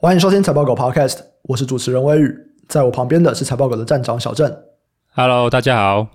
[0.00, 2.32] 欢迎收听财报狗 Podcast，我是主持人威宇，
[2.68, 4.62] 在我旁边的是财报狗的站长小郑。
[5.12, 6.06] Hello，大家好。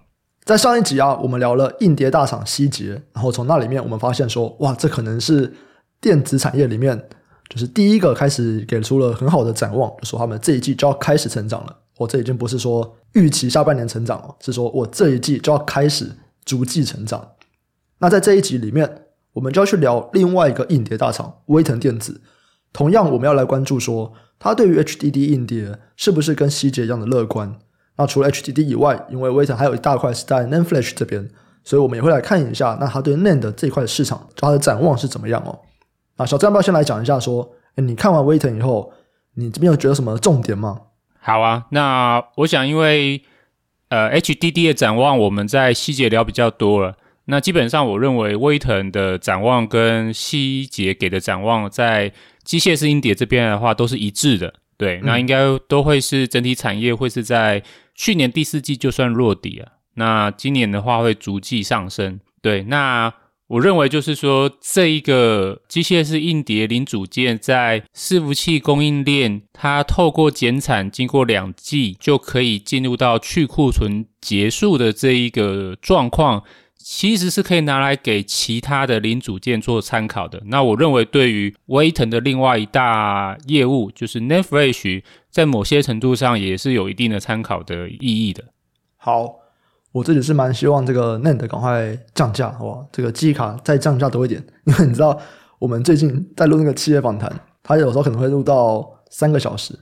[0.46, 5.54] 在上一集啊，我们聊了硬碟大厂希捷，然后从那里面我们发现说，哇，这可能是
[6.00, 7.10] 电子产业里面
[7.50, 11.80] 就是第一个开始给出了很好的展望，就说他们这一季就要开始成长了。
[11.98, 16.10] 我这已经不是说预期下半年成长了，是说我这一季就要开始
[16.46, 17.32] 逐季成长。
[17.98, 22.22] 那在这一集里面，我们就要去聊另外一个硬碟大厂威腾电子。
[22.74, 27.56] 同样，我们要来关注说，它对于 HDD 硬碟是不是跟希捷一样的乐观？
[27.96, 31.30] 那除了 HDD 以外，因为威腾还有一大块是在 NAND Flash 这边，
[31.64, 35.60] 所以我们也会来看一下，那它对 NAND 这一块的市场，它的展望是怎么样哦？
[36.18, 38.92] 那小张要不要先来讲一下说，诶，你看完威腾以后，
[39.36, 40.80] 你这边有觉得什么重点吗？
[41.20, 43.22] 好啊，那我想，因为
[43.90, 46.96] 呃 HDD 的展望，我们在希捷聊比较多了。
[47.26, 52.12] 那基本上，我认为威腾的展望跟希捷给的展望，在
[52.44, 54.54] 机械式硬碟这边的话，都是一致的。
[54.78, 57.64] 对，那应该都会是整体产业会是在
[57.96, 62.20] 去年第四季就算落底了，那今年的话会逐季上升。
[62.42, 63.14] 对，那
[63.48, 76.44] 我认为就是说，这一个机械式硬碟零组件在伺服器供应链，它透过减产，经过两季就可以进入到去库存结束的这一个状况。
[76.86, 80.42] 其实是可以拿来给其他的零组件做参考的。
[80.48, 88.44] 那我认为，对于威腾的另外一大业务，就是 NAND Flash，在某些程度上也是有一定的参考的意义的。
[88.98, 89.36] 好，
[89.94, 92.86] 我自己是蛮希望这个 NAND 赶快降价，好吧？
[92.92, 95.18] 这个记忆卡再降价多一点，因 为你知道，
[95.60, 99.80] 我们最近在录那个企业访谈，它有时候可能会录到三个小时。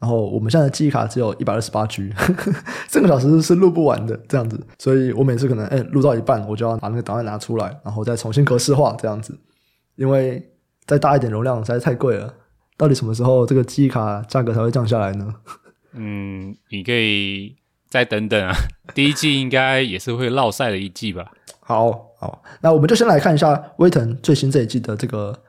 [0.00, 2.12] 然后我们现在的记忆卡只有一百二十八 G，
[2.90, 9.38] 这个小时是录不完的这样子，所以我每次可能哎录到一半，我就要把那个档案拿出来，然后再重新格式化这样子，
[9.96, 10.46] 因为
[10.84, 12.34] 再大一点容量实在太贵了。
[12.76, 15.32] 到底什么时候这个记忆卡价格才会降下来呢？
[15.94, 17.56] 嗯，你可以
[17.88, 18.52] 再等等啊，
[18.94, 21.32] 第一季应该也是会落赛的一季吧。
[21.60, 25.40] 好好，那我们就先来看一下威腾最新这一季的这个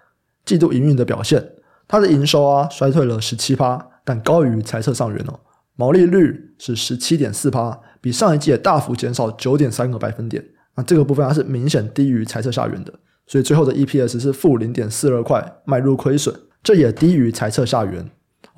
[0.45, 1.43] 季度营运的表现，
[1.87, 3.85] 它的营收啊衰退了十七趴。
[4.05, 5.37] 但高于财测上缘哦，
[5.75, 10.41] 毛利率是十七点四趴，比上一季大幅减少九点三个百分点。
[10.75, 12.93] 那这个部分它是明显低于财测下缘的，
[13.25, 16.33] 所以最后的 EPS 是负零点四二块，迈入亏损，
[16.63, 18.09] 这也低于财测下缘。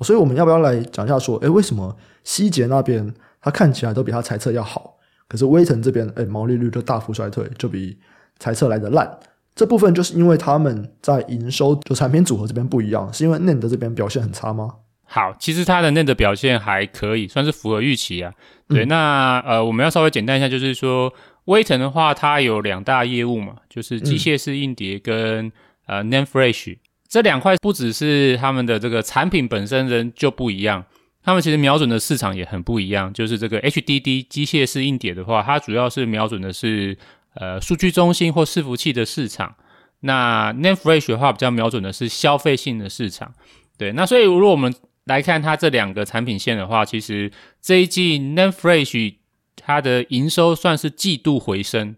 [0.02, 4.96] 所以我们要不要来讲一下说，诶，为什么希捷那边它看起来都比它财测要好，
[5.28, 7.98] 可是威腾这边诶毛利率就大幅衰退，就比
[8.38, 9.18] 财测来的烂。
[9.54, 14.74] 这部分就是因为他们在营收就产品组合这边不一样，是因为 NAND 这边表现很差吗？
[15.10, 18.30] 好，其实它的 NAND 表现还可以，算是符合预期啊。
[18.68, 21.10] 对，嗯、那呃，我们要稍微简单一下，就是说，
[21.46, 25.52] 威腾的话，它有两大业务嘛，就是机械式硬碟跟、嗯、
[25.86, 26.76] 呃 Nanfresh
[27.08, 30.84] 这两块，不只是他们的这个产品本身人就不一样，
[31.24, 33.10] 他们其实瞄准的市场也很不一样。
[33.14, 36.94] 就是这个 HDD 机械式硬碟的话，它主要是瞄准的是
[37.34, 39.54] 呃数据中心或伺服器的市场，
[40.00, 43.32] 那 Nanfresh 的话，比较瞄准的是消费性的市场。
[43.78, 44.74] 对，那所以如果我们
[45.08, 49.14] 来看它这两个产品线的话，其实这一季 NAND Flash
[49.56, 51.96] 它的营收算是季度回升。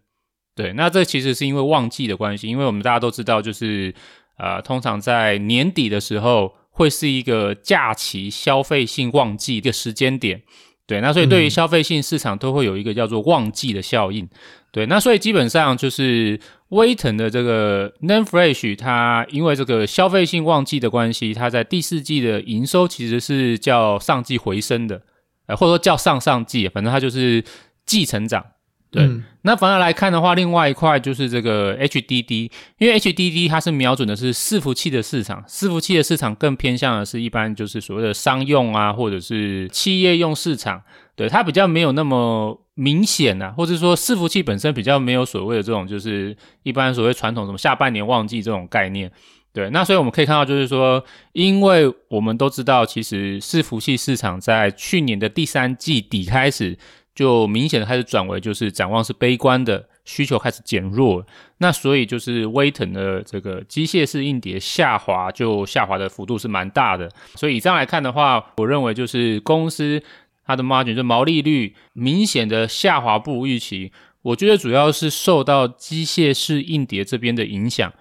[0.55, 3.95] 对，那这其实是因为旺季的关系，因为我们大家都知道，就是
[4.39, 10.43] 呃，通常在年底的时候会是一个假期消费性旺季一个时间点。
[10.87, 14.29] 对，那所以对于消费性市场都会有一个叫做旺季的效应。
[14.73, 16.39] 对，那所以基本上就是
[16.69, 25.03] 威腾的这个 Name Fresh，它因为这个消费性旺季的关系，它在第四季的营收其实是较上季回升的，
[25.47, 27.45] 呃，或者说较上上季，反正它就是
[27.85, 28.45] 季成长。
[28.93, 40.83] 对，嗯、那反而来看的话，另外一块就是这个 HDD，因为 HDD 它是瞄准的是伺服器的市场，伺服器的市场更偏向的是一般就是所谓的商用啊，或者是企业用市场，
[41.15, 49.13] 对，它比较没有那么明显啊，或者说伺服器本身比较没有所谓的这种就是一般所谓传统什么下半年旺季这种概念，
[49.53, 56.79] 对，那所以我们可以看到就是说，因为我们都知道，其实伺服器市场在去年的第三季底开始。
[57.13, 61.23] 就明显的开始转为就是展望是悲观的，需求开始减弱，
[61.59, 67.11] 那所以就是威腾的这个机械式硬碟下滑，就下滑的幅度是蛮大的。
[67.35, 70.03] 所以以这样来看的话，我认为就是公司
[70.51, 73.93] 它的 margin 就毛利率明显的下滑不如预期。
[74.23, 77.93] 我觉得主要是受到机械式硬碟这边的影响。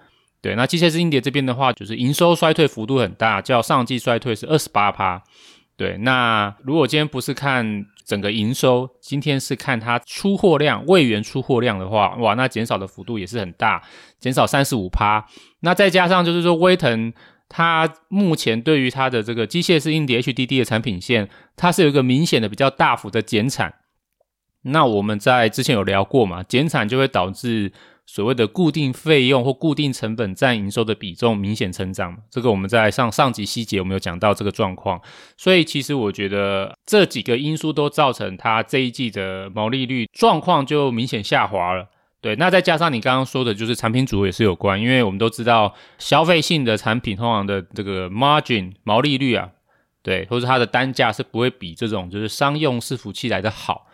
[0.42, 5.22] 对，那机械式硬碟这边的话，就是营收衰退幅度很大，较上季衰退是二十八趴。
[5.76, 13.82] 对，那如果今天不是看整个营收，今天是看它出货量、位元出货量的话，哇，那减少的幅度也是很大，
[14.18, 15.24] 减少三十五趴。
[15.60, 17.12] 那再加上就是说，威腾
[17.50, 23.74] 它目前对于它的这个机械式硬碟 HDD 的产品线，它是有一个明显的比较大幅的减产。
[24.62, 27.72] 那我们在之前有聊过嘛，减产就会导致
[28.06, 32.16] 所谓的固定费用或固定成本占营收的比重明显成长。
[32.30, 35.00] 这个我们在上上集细节我们有讲到这个状况，
[35.36, 41.88] 所以其实我觉得这几个因素都造成它这一季的毛利率状况就明显下滑了。
[42.22, 49.48] 对，那再加上你刚刚说的，就是产品组合也是有关，因为我们都知道消费性的产品通常的这个 margin 毛利率啊，
[50.02, 53.86] 对，或者它的单价是不会比这种就是商用伺服器来的好。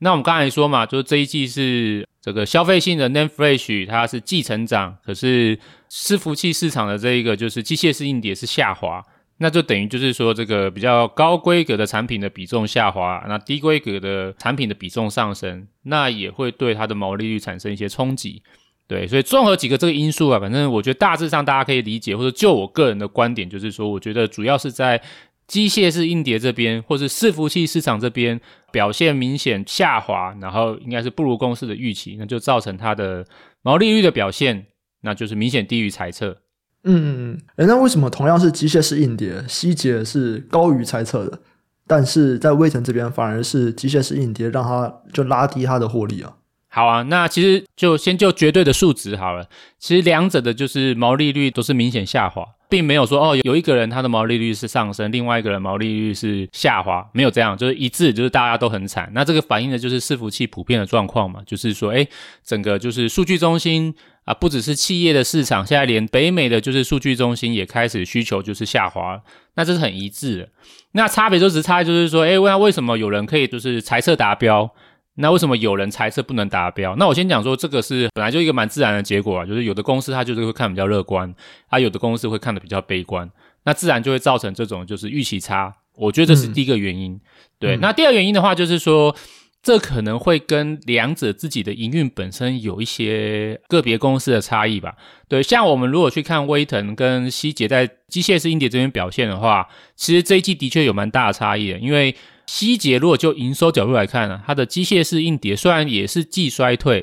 [0.00, 5.58] 那我们刚才说嘛，就是这一季是这个消费性的 NAND Flash 它是季成长，可是
[5.90, 9.02] 伺服器市场的这一个就是机械式硬碟是下滑，
[9.40, 18.42] 那就等于就是说这个比较高规格的产品的比重下滑，那低规格的产品的比重上升，那也会对它的毛利率产生一些冲击。
[18.86, 25.02] 对，所以综合几个这个因素啊，反正我觉得大致上大家可以理解，或者就我个人的观点，就是说，我觉得主要是在。
[25.46, 28.40] 机械式硬碟这边，或是伺服器市场这边
[28.70, 33.26] 表现明显下滑，然后应该是不如公司的预期，那就造成它的
[33.62, 34.66] 毛利率的表现，
[35.00, 36.36] 那就是明显低于猜测。
[36.84, 41.38] 嗯那为什么同样是机械式硬碟，希捷是高于猜测的，
[41.86, 46.34] 但是在威腾这边反而是机械式硬碟让它就拉低它的获利啊？
[46.68, 49.48] 好啊，那其实就先就绝对的数值好了，
[49.78, 52.44] 其实两者的就是毛利率都是明显下滑。
[52.70, 59.10] 并没有说哦，有一个人他的毛利率是上升，另外一个人毛利率是下滑，没有这样，就是一致，就是大家都很惨。
[59.12, 62.08] 那这个反映的就是伺服器普遍的状况嘛，就是说，诶，
[62.44, 63.92] 整个就是数据中心
[64.24, 69.20] 啊，不只是企业的市场，现在连北美的就是数据中心也开始需求就是下滑，
[69.54, 70.48] 那这是很一致的。
[70.92, 74.70] 那差别就是差就是说，诶，问他为什么有人可以就是猜测达标？
[75.16, 76.94] 那为什么有人猜测不能达标？
[76.96, 81.34] 那我先讲说，这个是本来就一个蛮自然的结果啊，就是有的公司它就是会看比较乐观，
[81.68, 83.28] 啊有的公司会看的比较悲观，
[83.64, 85.74] 那自然就会造成这种就是预期差。
[85.96, 87.12] 我觉得这是第一个原因。
[87.12, 87.20] 嗯、
[87.58, 89.14] 对，那第二个原因的话，就是说
[89.62, 94.94] 这可能会跟两者自己的营运本身有一些个别公司的差异吧。
[95.28, 102.14] 对，像我们如果去看威腾跟希捷在机械式硬碟这边表现的话，其实这一季的确有蛮大的差异的，因为。
[102.46, 107.00] 希捷如果就营收角度来看呢、它的机械式硬碟虽然也是季衰退，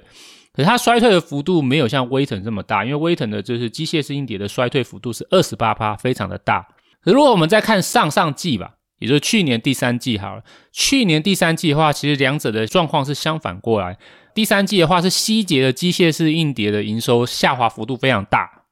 [0.52, 6.68] 可是它衰退的幅度没有像威腾这么大，因为威腾的就是机械式硬碟的衰退幅度是二十八趴，非常的大。
[7.04, 13.98] 如果我们再看上上季吧，也就是去年第三季好了，去年第三季的话，其实两者的状况是相反过来。
[14.34, 18.64] 第三季的话是希捷的机械式硬碟的营收下滑幅度非常大，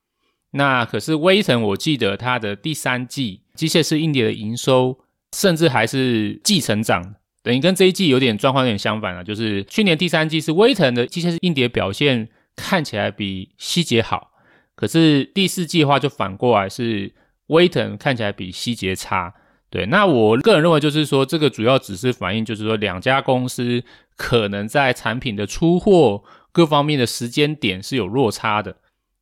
[0.51, 4.99] 那可是威腾，我记得它的第三季机械式硬碟的营收。
[5.35, 9.21] 甚至还是季成长，等于跟这一季有点状况有点相反了。
[9.21, 14.31] 就是去年第三季是威腾的机械式硬碟表现看起来比希捷好，
[14.77, 17.13] 可是第四季的话就反过来是
[17.47, 19.33] 威腾看起来比希捷差。
[19.75, 23.83] 对，那我个人认为就是说，这个主要只是反映就是说两家公司
[24.15, 26.23] 可能在产品的出货
[26.53, 28.77] 各方面的时间点是有落差的。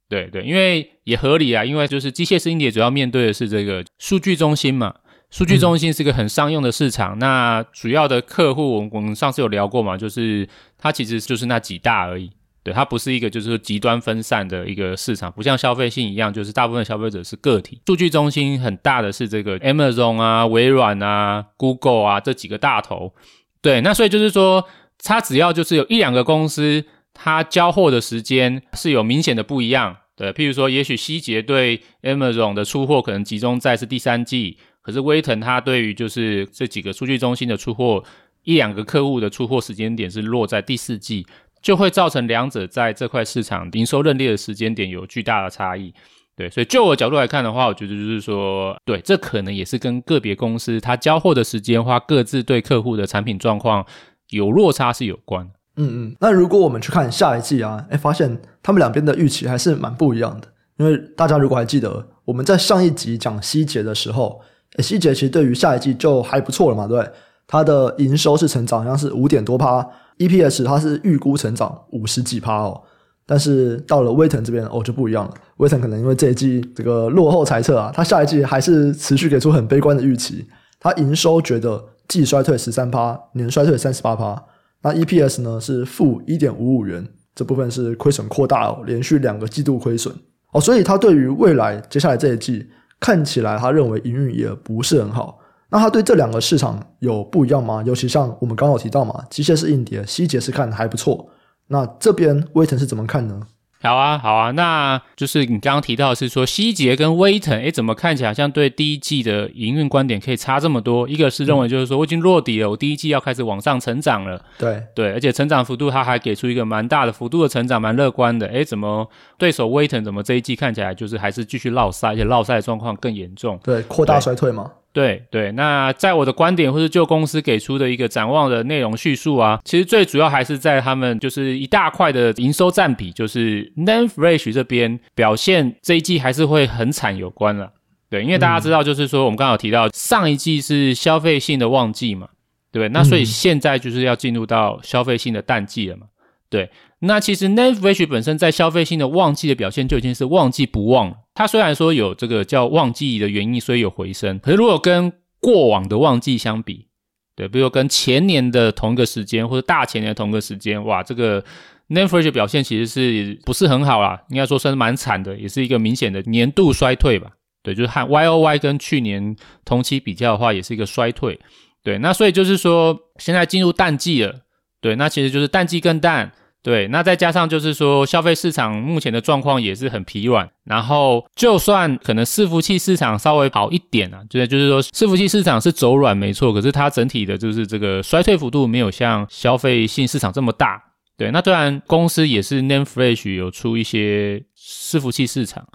[0.08, 4.94] 对对，因为也合理啊，因为就是机械式硬碟主要面对的是这个数据中心嘛。
[5.32, 10.48] 数据中心是个很商用的市场，那主要的客户，我们我们上次有聊过嘛，就是
[10.78, 12.30] 它其实就是那几大而已，
[12.64, 17.82] 对，它不是一个就是说极端分散的一个市场，不像消费性一样，就是大部分消费者是个体。
[17.86, 23.14] 数据中心很大的是这个 Amazon 啊、微软啊、Google 啊这几个大头，
[23.62, 24.66] 对，那所以就是说，
[25.04, 34.58] 它只要就是有一两个公司，它交货的时间是有明显的不一样，对，譬如说，也许希捷对 Amazon 的出货可能集中在是第三季。
[34.82, 38.04] 可是威腾它对于就是这几个数据中心的出货，
[38.44, 41.26] 一两个客户的出货时间点是落在第四季，
[41.64, 45.92] 就会造成两者在这块市场营收认列的时间点有巨大的差异。
[46.36, 53.84] 对，所以就我角度来看的话，我觉得就是说，对，这可能也是跟个别公司它交货的时间或各自对客户的产品状况
[54.30, 55.50] 有落差是有关。
[55.78, 60.48] 嗯嗯，那如果我们去看下一季啊，诶，发现他们两边的预期还是蛮不一样的。
[60.78, 64.40] 因为大家如果还记得我们在上一集讲希捷的时候。
[64.80, 67.08] 希捷其实对于下一季就还不错了嘛，对，
[67.46, 72.82] 它的营收是成长，好像是五点多趴，EPS 它是预估成长五十几趴哦。
[73.26, 80.46] 但是到了威腾这边哦就不一样了，威腾可能因为这一季这个落后猜测啊，它下一季还是持续给出很悲观的预期，
[80.80, 84.44] 它营收觉得季衰退十三趴，年衰退三十八趴，
[84.82, 90.14] 那 EPS 呢是负一点五五元，这部分是亏损扩大哦，连续两个季度亏损
[90.52, 92.68] 哦，所以它对于未来接下来这一季。
[93.00, 95.38] 看起来他认为营运也不是很好，
[95.74, 97.82] 那他对这两个市场有不一样吗？
[97.84, 101.28] 尤其像我们刚刚有提到嘛，机械式硬碟，希捷是看的还不错，
[101.70, 103.42] 那这边威腾是怎么看呢？
[103.82, 111.10] 好啊，好啊，那就是你刚刚提到的是说，希捷跟威腾，诶，怎么看起来好像对第一季的营运观点可以差这么多？
[111.10, 118.46] 一个是认为就是说，我已经落底了，我第一季要开始往上成长了，对对，而且成长幅度它还给出一个蛮大的幅度的成长，蛮乐观的。
[118.46, 123.60] 诶，怎么对手威腾怎么这一季看起来就是还是继续落赛，而且落赛的状况更严重？
[123.64, 124.72] 对，扩大衰退嘛。
[124.94, 137.72] 对对，那在我的观点或是就公司给出的一个展望的内容叙述啊，其实最主要还是在他们就是一大块的营收占比，就是 Nan Fresh 这边表现这一季还是会很惨有关了。
[138.08, 142.28] 对，因为大家知道，就是说我们刚刚有提到上一季是消费性的旺季嘛，
[142.72, 146.06] 对，那所以现在就是要进入到消费性的淡季了嘛，
[146.52, 146.70] 对。
[147.00, 151.16] 那其实 Nan Fresh 本身在消费性的旺季的表现就已经是旺季不旺了。
[151.34, 156.88] 它虽然说有这个叫旺季的原因，所以有回升，可是如果跟过往的旺季相比，
[157.36, 161.44] 对，比如跟前年的同一个时间或者大前年的同一个时间，哇，这个
[161.90, 164.22] NAND Flash 表现其实是不是很好啦？
[164.30, 167.32] 应该说算是蛮惨的，也是一个明显的年度衰退吧。
[167.64, 169.36] 对，就是和 YOY 跟去年
[169.66, 171.40] 同期比较的话，也是一个衰退。
[171.84, 174.42] 对，那所以就是说现在进入淡季了，
[174.80, 176.32] 对，那其实就是淡季更淡。
[176.64, 180.50] 对，那再加上就是说，消费市场目前的状况也是很疲软。
[180.64, 190.82] 然后，就算可能伺服器市场稍微好一点啊，就是就是说，伺服器市场是走软没错，可是它整体的就是这个衰退幅度没有像消费性市场这么大。
[191.18, 195.68] 对，那虽然公司也是 Name Flash 有出一些伺服器市场，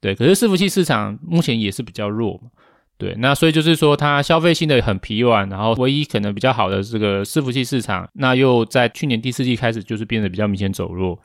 [0.00, 2.50] 对，可是伺服器市场目前也是比较弱嘛。
[2.98, 11.18] 对，那所以就是说，它消费性的很疲软，然后唯一可能比较好的这个伺服器市场，那又在去年第四季开始就是变得比较明显走弱，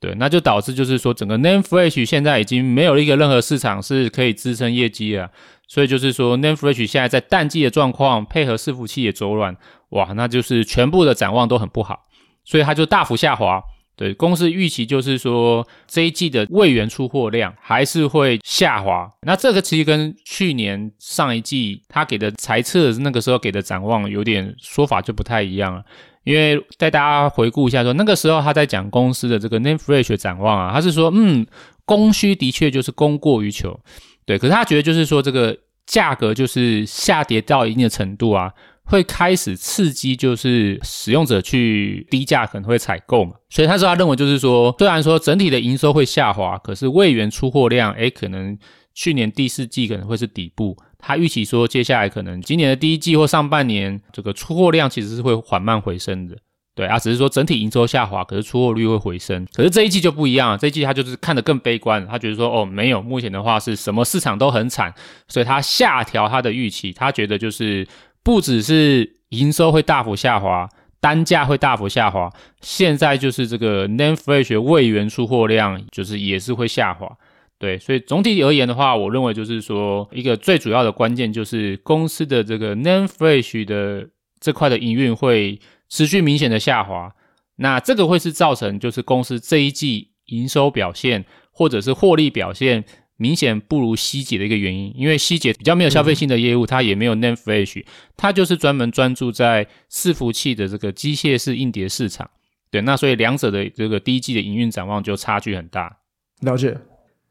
[0.00, 5.30] 对，那就导致就是说，整个 NAND Flash 现在已经没有一个任何市场是可以支撑业绩了，
[5.66, 9.54] 所以就是说，NAND Flash 现在在淡季的状况，配合伺服器也走软，
[9.90, 12.04] 哇，那就是全部的展望都很不好，
[12.42, 13.62] 所以它就大幅下滑。
[13.98, 19.10] 对，公司预期就是说，这一季的位元出货量还是会下滑。
[19.22, 25.82] 那这个其实跟去年上一季他给的财测那个时候给的展望有点说法就不太一样了。
[26.22, 31.44] 因为带大家回顾一下说，那个时候他在讲公司的这个 NAND Flash 展望啊，他是说，嗯，
[31.84, 33.80] 供需的确就是供过于求。
[34.24, 38.52] 对，可是他觉得就是说，这个价格就是下跌到一定的程度啊。
[38.88, 48.56] 会开始刺激，就是使用者去低价可能会采购嘛，所以他说他认为就是说，虽然说整体的营收会下滑，可是位元出货量，诶，可能
[48.94, 56.34] 去年第四季可能会是底部，他预期说接下来可能今年的第一季或上半年这个出货量其实是会缓慢回升的，
[56.74, 64.94] 对啊，只是说整体营收下滑，可是出货率会回升，可是这一季就不一样，这一季他就是看得更悲观，他觉得说哦，没有，目前的话是什么市场都很惨，
[65.28, 67.86] 所以他下调他的预期，他觉得就是。
[68.28, 70.68] 不只是营收会大幅下滑，
[71.00, 72.30] 单价会大幅下滑，
[72.60, 77.10] 现在就是这个 NAND Flash 位元出货量就是也是会下滑，
[77.58, 84.06] 对，所以总体而言的话，我认为就是说一个最主要的关键就是公司的这个 NAND Flash 的
[84.38, 85.58] 这块的营运会
[85.88, 87.10] 持续明显的下滑，
[87.56, 92.84] 那这个会是造成就是公司这一季营收表现或者是获利表现。
[93.18, 97.84] 明显不如希捷的一个原因，因为希捷比较没有消费性的业务，嗯、它也没有 NAND Flash，
[98.16, 102.30] 它就是专门专注在伺服器的这个机械式硬碟市场。
[102.70, 105.98] 对，那所以两者的这个第一季的营运展望就差距很大。
[106.42, 106.78] 了解。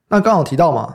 [0.10, 0.94] 那刚好提到嘛，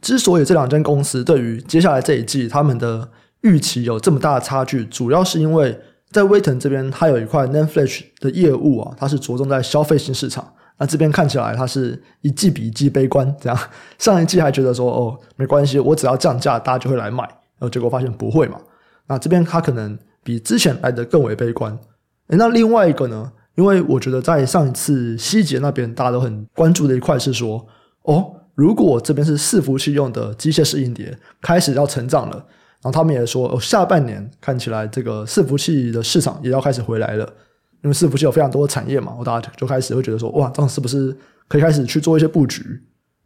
[0.00, 5.76] 之所以这两间公司对于接下来这一季他们的预期有这么大的差距，主要是因为
[6.10, 10.54] 在威腾这边，它有一块 NAND Flash 的业务啊，它是着重在消费性市场。
[10.78, 13.58] 那这边看起来，它是一季比一季悲观，这样
[13.98, 18.58] 上一季还觉得说哦没关系，我只要降价，大家就会来买，然后结果发现不会嘛。
[19.08, 21.76] 那这边它可能比之前来的更为悲观。
[22.28, 23.32] 诶，那另外一个呢？
[23.56, 27.66] 因为我觉得在上一次希捷那边大家都很关注的一块是说，
[28.02, 37.28] 哦，如果这边是伺服器用的机械式硬碟开始要成长了，然后他们也说哦，下半年看起来这个伺服器的市场也要开始回来了。
[37.82, 41.16] 因为伺服器有非常多的产业嘛，我大家就开始会觉得说，哇，这样是不是
[41.46, 42.62] 可以开始去做一些布局？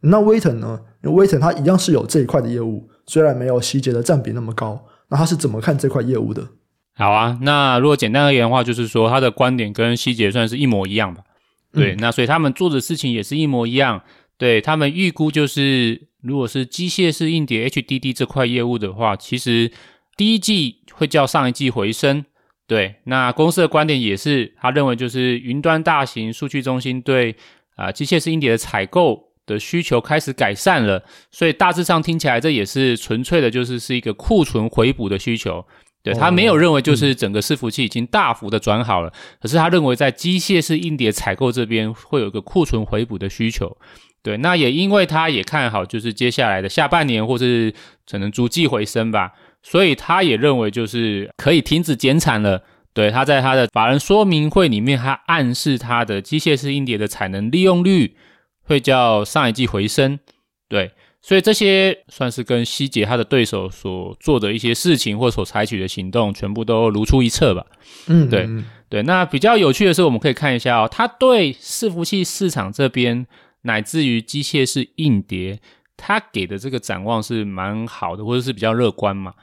[0.01, 0.79] 那威腾呢？
[1.03, 6.47] 因为威腾它一样是有这一块的业务，虽然没有希捷的占比那么高，那它是怎么看这块业务的？
[6.95, 11.23] 好啊，那如果简单而言的话，就是说他的观点跟希捷算是一模一样吧？
[11.71, 14.03] 对，嗯、那所以他们做的事情也是一模一样。
[14.37, 19.71] 对，他们预估就是，如果是机械式硬碟 HDD 这块业务的话，其实
[20.15, 22.25] 第一季会较上一季回升。
[22.65, 27.35] 对，那公司的观点也是，他认为就是云端大型数据中心对
[27.75, 35.65] 啊机械式硬碟的采购的需求开始改善了，所以大致上听起来这也是纯粹的，就是是一个库存回补的需求。
[36.01, 43.77] 对，他没有认为就是整个伺服器已经大幅的转好了，嗯、可是他认为在机械式硬碟采购这边会有一个库存回补的需求。
[44.21, 47.73] 对，那也因为他也看好就是接下来的下半年或是
[48.09, 52.63] 可能逐季回升吧，所以他也认为就是可以停止减产了。
[52.93, 58.15] 对，他在他的法人说明会里面，他暗示他的机械式硬碟的产能利用率
[58.61, 60.19] 会较上一季回升。
[60.69, 60.91] 对，
[61.21, 67.65] 所以这些算是跟希捷他的对手所做的一些事情或所采取的行动，全部都如出一辙吧。
[68.05, 68.47] 嗯，对
[68.89, 69.01] 对。
[69.03, 73.25] 那比较有趣的是，我们可以看一下哦，他对伺服器市场这边。
[73.65, 75.57] 乃至于机械式硬碟，
[75.97, 79.33] 他给的这个展望是蛮好的，或者是比较乐观嘛。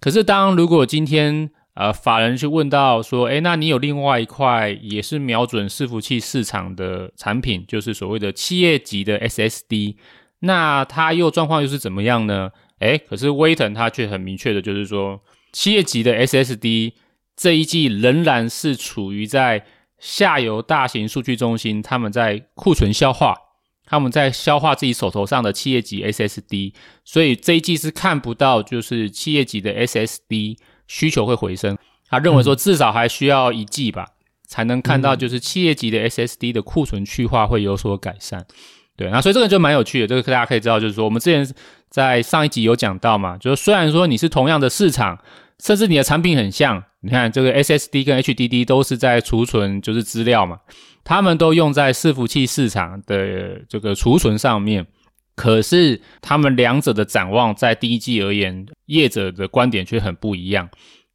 [0.00, 9.96] 可是，当如果今天呃法人去问到说，诶，那你有另外一块也是瞄准伺服器市场的产品，就是所谓的企业级的 SSD，
[10.40, 12.50] 那它又状况又是怎么样呢？
[12.80, 15.20] 诶，可是威腾它却很明确的就是说，
[15.52, 16.94] 企业级的 SSD
[17.36, 19.64] 这一季仍然是处于在
[20.00, 23.36] 下游大型数据中心，他们在库存消化。
[23.86, 26.72] 他们在消化自己手头上的企业级 SSD，
[27.04, 31.76] 所以这一季是看不到就是企业级的 SSD 需求会回升。
[32.08, 34.06] 他认为说至少还需要一季吧，
[34.46, 38.46] 才能看到就是企业级的 SSD 的库存去化会有所改善。
[38.96, 41.54] 对，那所以这个就蛮有趣的，这个大家可以知道，就是说我们之前
[41.88, 45.18] 在上一集有讲到嘛，就是虽然说你是同样的市场，
[45.58, 50.58] 甚至你的产品很像，你看这个 SSD 跟 HDD 都是在储存就是资料嘛。
[51.04, 54.86] 他们都用在伺服器市场的这个储存上面，
[55.34, 60.68] 可是他们两者的展望在第一季而言，业者的观点却很不一样。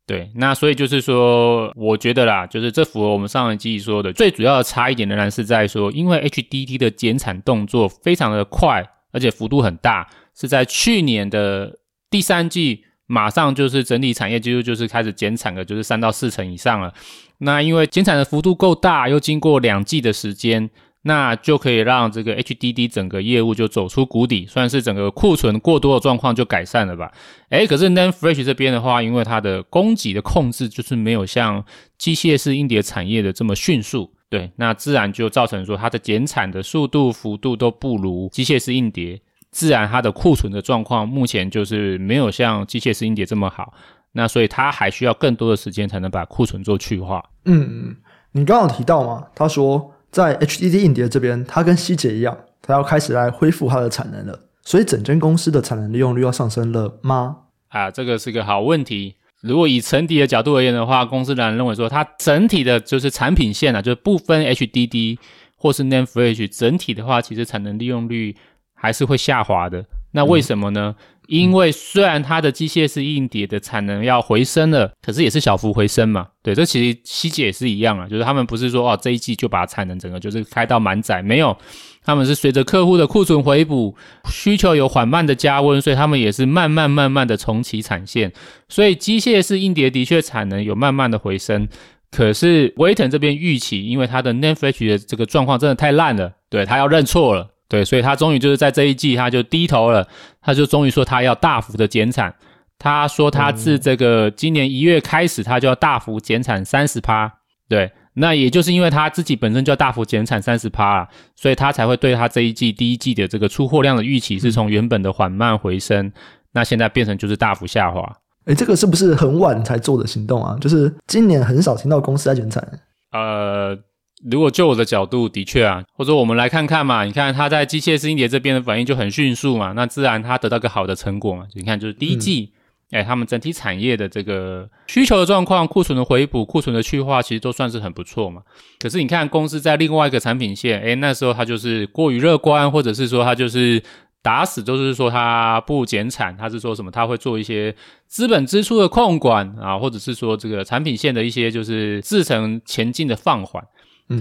[0.05, 11.77] 对，那所以就是说，我觉得啦，就是这符合我们上一季说的，最主要的差异点仍然是在说，因为 HDD 的减产动作非常的快，而且幅度很大，是在去年的
[12.09, 16.93] 第三季，马上就是整体产业几乎就是开始减产了，就是三到四成以上了。
[17.39, 20.69] 那因为减产的幅度够大，又经过两季的时间，
[21.03, 27.11] 那就可以让这个 HDD 整个业务就走出谷底，算是整个库存过多的状况就改善了吧。
[27.49, 31.63] 诶，可是 NAND Flash 这边的话，因为它的供给的控制就是没有像
[31.97, 39.21] 机械式硬碟产业的这么迅速，对，那自然就造成说它的减产的速度幅度都不如机械式硬碟，
[39.51, 43.73] 自然它的库存的状况目前就是没有像机械式硬碟这么好。
[44.17, 47.23] 那所以他还需要更多的时间才能把库存做去化。
[47.45, 47.95] 嗯嗯，
[48.31, 49.27] 你刚刚有提到嘛？
[49.35, 54.39] 他说在 HDD 硬碟这边，他跟希捷一样，他要开始来恢复它的产能了。
[54.63, 57.37] 所以整间公司的产能利用率要上升了吗？
[57.67, 59.15] 啊，这个是个好问题。
[59.41, 65.19] 如果以沉底的角度而言的话，公司当然认为说，它整体的就是产品线啊，就是不分 HDD
[65.55, 68.35] 或是 NAND Flash，整体的话，其实产能利用率
[68.73, 69.85] 还是会下滑的。
[70.11, 70.95] 那为什么呢？
[70.97, 76.27] 嗯因为虽然它的机械式硬碟的产能要回升了，可是也是小幅回升嘛。
[76.41, 81.55] 对，这其实希捷也是一样啊，就是他们不是说哦这一季就把产能整个就是开到满载，没有，
[82.03, 83.95] 他们是随着客户的库存回补，
[84.31, 88.31] 需求有缓慢的加温，所以他们也是慢慢慢慢的重启产线。
[88.69, 91.67] 所以机械式硬碟的确产能有慢慢的回升，
[92.09, 97.49] 可是威腾这边预期，因为它的 NAND Flash 的这个状况真的太烂了，对，他要认错了。
[97.69, 100.07] 对，所以他终于就是在这一季，他就低头了，
[100.41, 102.33] 他就终于说他要大幅的减产。
[102.79, 107.29] 他说他自这个今年一月开始，他就要大幅减产三十趴。
[107.67, 116.11] 对，那也就是因为他自己本身就要大幅减产三十趴，所以他才会对他这一季第一季的这个出货量的预期是从原本的缓慢回升，
[116.53, 118.01] 那现在变成就是大幅下滑。
[118.45, 120.55] 诶，这个是不是很晚才做的行动啊？
[120.61, 122.63] 就是今年很少听到公司在减产。
[123.11, 123.77] 呃。
[124.23, 131.45] 如果就我的角度，的确啊，或者我们来看看嘛，你看它在机械式硬碟这边的反应就很迅速嘛，那自然它得到个好的成果嘛。
[131.53, 132.51] 你看，就是第一季，
[132.89, 138.41] 哎、他们整体产业的这个需求的状况、库存的回补、库存的去化，其实都算是很不错嘛。
[138.79, 143.79] 可是你看公司在另外一个产品线，哎，那时候它就是过于乐观，或者是说它就是
[144.23, 146.89] 打死都是说它不减产，它是说什么？
[146.89, 147.75] 它会做一些
[148.07, 153.63] 资本支出的控管啊，或者是说这个产品线的一些就是制成前进的放缓。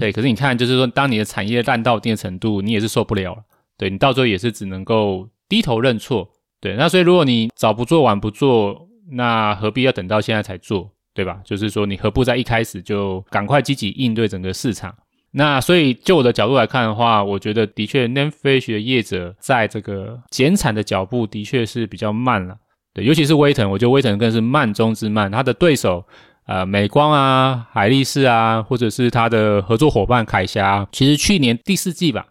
[0.01, 3.43] 对，可是你看，就是说，当你的产业烂到一定程度，你也是受不了了。
[3.79, 6.29] 对，你到最后也是只能够低头认错。
[6.61, 11.41] 对，那所以如果你早不做晚不做，那何必要等到现在才做，对吧？
[11.45, 14.93] 就是说，你何不在一开始就赶快积极应对整个市场？
[15.31, 22.57] 那所以就我的角度来看的话，我觉得的确，NAND Flash 的业者在这个减产的脚步的确是比较慢了。
[22.95, 26.05] 对，尤其是威腾，我觉得威腾更是慢中之慢，他的对手。
[26.47, 32.27] 呃，美光啊，海力士啊，或者是他的合作伙伴凯霞，其实去年第四季吧，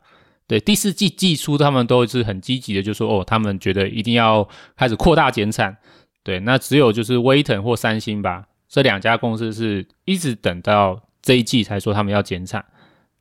[0.47, 4.47] 对，第四季季初他们都是很积极的，就说哦，他们觉得一定要
[4.77, 5.75] 开始扩大减产，
[6.23, 12.63] 对，那只有就是威腾或三星吧，这两家公司是一直等到这一季才说他们要减产。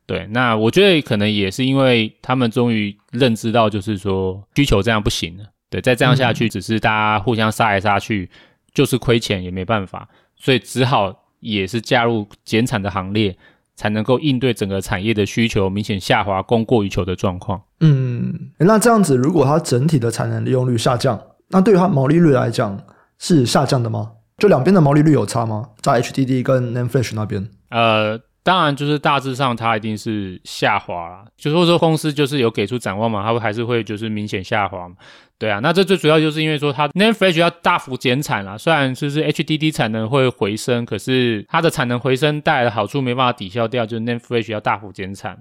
[0.07, 5.43] 对，那我觉得可能也是因为他们终于认知到，就是说需求这样不行了。
[5.69, 8.29] 对，再这样下去，只是大家互相杀来杀去，
[8.71, 13.35] 就是亏钱也没办法，所以只好也是加入减产的行列，
[13.75, 17.61] 才能够应对整个产业的需求明显下滑、供过于求的状况。
[17.79, 21.19] 嗯，那这样子，如果它整体的产能利用率下降，
[21.49, 22.79] 那对于它毛利率来讲
[23.19, 24.11] 是下降的吗？
[24.37, 25.69] 就两边的毛利率有差吗？
[25.81, 27.49] 在 HDD 跟 NAND Flash 那边？
[27.69, 28.19] 呃。
[28.45, 34.93] 当然，就是大致上它一定是下滑啦，就是说公司就是有给出展望嘛，它会还是会就是明显下滑嘛，
[35.37, 45.37] 对啊，那这最主要就是因为说它 Name Flash 要大幅减产啦，虽然就是 HDD 产能会回升，可是它的产能回升带来的好处没办法抵消掉，就是 Name Flash 要大幅减产，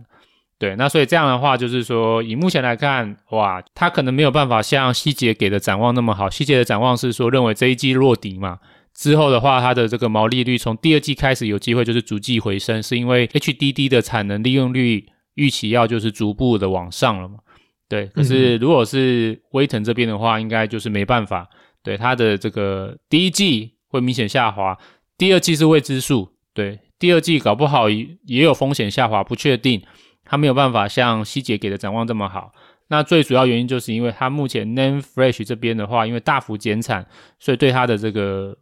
[0.58, 8.58] 对，那所以这样的话就是说，以目前来看，哇，它可能没有办法像希捷给的展望那么好，希捷的展望是说认为这一季落底嘛。
[8.92, 17.38] 之后的话，它的这个毛利率从第二季开始有机会就是逐季回升，是因为 HDD 的产能利用率预期要就是逐步的往上了嘛？
[17.88, 18.06] 对。
[18.06, 21.48] 可是如果是威腾这边的话，应该就是没办法。
[21.82, 24.78] 对，它的这个第一季会明显下滑，
[25.18, 26.28] 第二季是未知数。
[26.52, 29.82] 对，第二季搞不好也也有风险下滑，不确定。
[30.24, 32.52] 它没有办法像希姐给的展望这么好。
[32.88, 37.06] 那最主要原因就是因为它目前 Name Fresh 这边的话，因为大幅减产，
[37.38, 38.56] 所以对它的这个。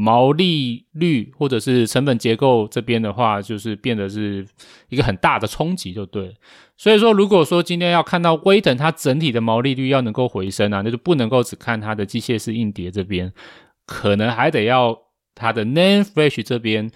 [0.00, 4.46] 毛利率或者是成本结构这边的话，就是变得是
[4.90, 6.32] 一个很大的冲击，就对。
[6.76, 13.32] 所以说，如果说今天要看到威腾它整体的毛利率要能够回升啊，那就不能够只看它的机械式硬碟这边，
[13.86, 14.96] 可能还得要
[15.34, 16.88] 它的 NAND Flash 这边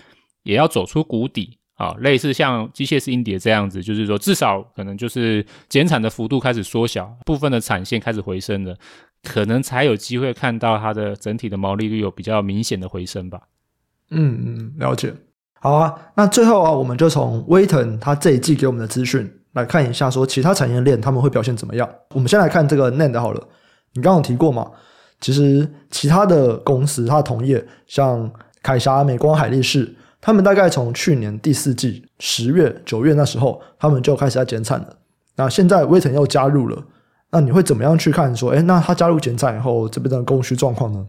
[0.45, 8.77] 也要走出谷底啊，类似像机械式硬碟这样子，就是说至少可能就是减产的幅度开始缩小，部分的产线开始回升了。
[9.23, 13.43] 可能才有机会看到它的整体的毛利率有比较明显的回升吧。
[14.11, 15.15] 嗯嗯，了解。
[15.55, 21.89] 好啊，那最后啊，我们就从威腾它这一季给我们的资讯来看一下，说其他产业链他们会表现怎么样。
[22.15, 23.49] 我们先来看这个 NAND 好了。
[23.95, 24.71] 你刚刚有提过嘛？
[25.21, 28.29] 其实其他的公司它的同业，像
[28.61, 34.97] 凯霞、美光、海力士，他们大概从去年第四季十月、九月那时候，他们就开始在减产了。
[35.37, 36.85] 那现在威腾又加入了。
[37.33, 41.07] 那你会怎么样去看说，诶，那他加入减产以后，这边的供需状况呢？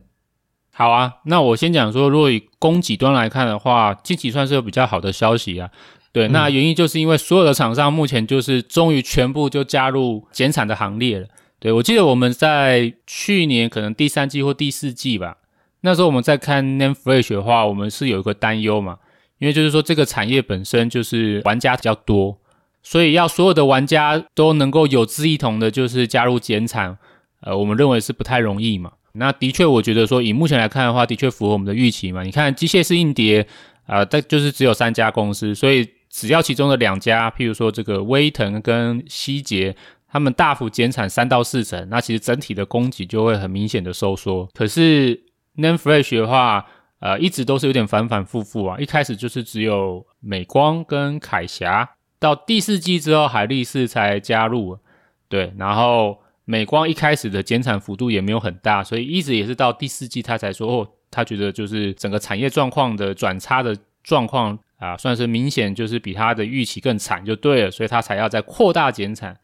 [0.71, 5.69] 好啊，那我先讲说，如果以供给端来看的话，近期算是有比较好的消息啊。
[6.11, 11.27] 对，那原因就是因为所有的厂商目前就是终于全部就加入减产的行列了。
[11.59, 15.37] 对，我记得我们在去年可能第三季或第四季吧，
[15.81, 18.99] 那时候我们在看 Name Flash 的话，我们是有一个担忧嘛，
[19.39, 22.37] 因为就是说这个产业本身就是玩家比较多。
[22.83, 26.97] 所以要所有的玩家都能够有志一同的，就是加入减产，
[27.39, 28.91] 呃，我们认为是不太容易嘛。
[29.13, 32.23] 那的确，我觉得说以目前来看的话，的确符合我们的预期嘛。
[32.23, 33.47] 你看机械式硬碟，
[33.85, 39.75] 啊，但就是只有三家公司，所以只要其中的两家，譬如说这个威腾跟希捷，
[40.09, 44.49] 他们大幅减产三到四成，那其实整体的供给就会很明显的收缩。
[44.53, 45.15] 可是
[45.57, 46.65] NAND Flash 的话，
[46.99, 48.77] 呃，一直都是有点反反复复啊。
[48.79, 51.87] 一开始就是只有美光跟凯霞。
[52.23, 54.79] 到第四季之后，海力士才加入，
[55.27, 69.37] 对，然后美光一开始的减产幅度也没有很大，所以一直也是到第四季他才说，哦，他觉得就是整个产业状况的转差的状况啊，算是明显就是比他的预期更惨就对了，所以他才要再扩大减产。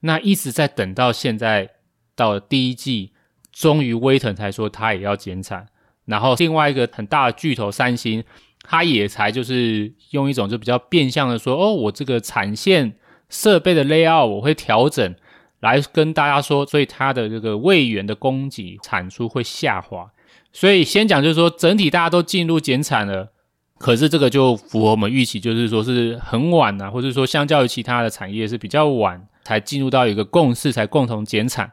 [0.00, 1.68] 那一直在等到现在
[2.16, 3.12] 到了第一季，
[3.52, 5.66] 终于威腾才说他也要减产，
[6.06, 8.24] 然后另外一个很大的巨头三星。
[8.66, 12.96] 他也才就是用一种就比较变相的说，哦，我这个产线
[13.28, 15.14] 设备的 layout 我会调整，
[15.60, 20.10] 来跟大家说，所以它的这个位元的供给产出会下滑。
[20.50, 23.32] 所以先讲就是说，整体大家都进入减产了，
[23.78, 31.72] 可是这个就符合我们预期，就是说是很晚啊，或者说相较于其他的产业是比较晚才进入到一个共识，才共同减产。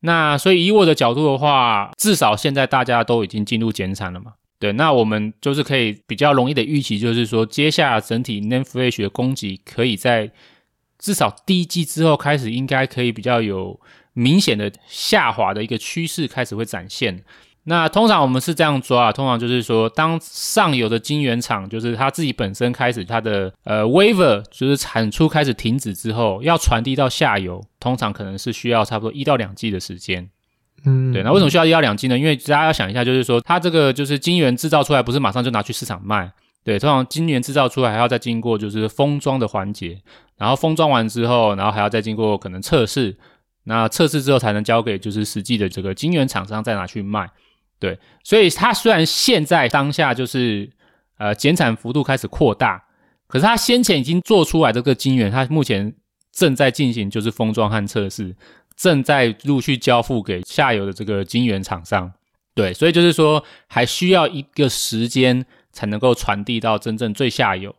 [0.00, 4.32] 那所以以我的角度的话，至少现在大家都已经进入减产了嘛。
[4.62, 10.30] 对，那我们就是可以比较容易的预期，就是说，接下来整体 NAND Flash 的供给可以在
[11.00, 13.80] 至少第一季之后开始，应该可以比较有
[14.12, 17.24] 明显的下滑的一个趋势开始会展现。
[17.64, 30.30] 那通常我们是这样抓啊，通常就是说，当上游的晶圆厂就是它自己本身开始它的呃 waiver 就是产出开始停止之后，要传递到下游，通常可能是需要差不多一到两季的时间。
[30.84, 32.18] 嗯，对，那为什么需要一到两季呢？
[32.18, 36.32] 因为大家要想一下，就是说它这个就是晶圆制造出来，不是马上就拿去市场卖。
[36.64, 40.00] 对，通常晶圆制造出来还要再经过就是封装的环节，
[40.36, 43.16] 然后封装完之后，然后还要再经过可能测试，
[43.64, 47.28] 那测试之后才能交给就是实际的这个晶圆厂商再拿去卖。
[47.80, 50.70] 对，所以它虽然现在当下就是
[51.18, 52.80] 呃减产幅度开始扩大，
[53.26, 55.92] 可是它先前已经做出来这个晶圆，它目前
[56.32, 58.36] 正在进行就是封装和测试，
[58.82, 62.12] 正在陆续交付给下游的这个晶圆厂商。
[62.52, 67.72] 对，所以就是说还需要一个时间才能够传递到真正最下游。